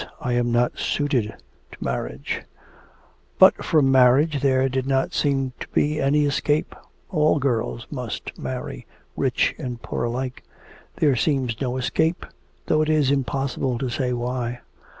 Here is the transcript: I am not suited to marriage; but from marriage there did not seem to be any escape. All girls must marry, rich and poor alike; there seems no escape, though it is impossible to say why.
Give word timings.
I 0.19 0.33
am 0.33 0.51
not 0.51 0.79
suited 0.79 1.25
to 1.71 1.77
marriage; 1.79 2.41
but 3.37 3.63
from 3.63 3.91
marriage 3.91 4.41
there 4.41 4.67
did 4.67 4.87
not 4.87 5.13
seem 5.13 5.53
to 5.59 5.67
be 5.75 6.01
any 6.01 6.25
escape. 6.25 6.73
All 7.11 7.37
girls 7.37 7.85
must 7.91 8.35
marry, 8.35 8.87
rich 9.15 9.53
and 9.59 9.79
poor 9.79 10.05
alike; 10.05 10.43
there 10.95 11.15
seems 11.15 11.61
no 11.61 11.77
escape, 11.77 12.25
though 12.65 12.81
it 12.81 12.89
is 12.89 13.11
impossible 13.11 13.77
to 13.77 13.89
say 13.89 14.11
why. 14.11 14.61